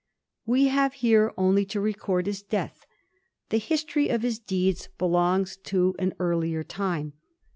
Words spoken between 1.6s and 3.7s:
to record his death; the